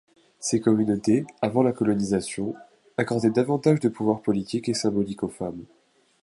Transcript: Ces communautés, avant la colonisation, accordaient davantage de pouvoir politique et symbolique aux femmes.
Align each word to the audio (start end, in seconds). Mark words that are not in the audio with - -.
Ces 0.39 0.59
communautés, 0.59 1.25
avant 1.43 1.61
la 1.61 1.73
colonisation, 1.73 2.55
accordaient 2.97 3.29
davantage 3.29 3.79
de 3.81 3.87
pouvoir 3.89 4.23
politique 4.23 4.67
et 4.67 4.73
symbolique 4.73 5.21
aux 5.21 5.29
femmes. 5.29 5.63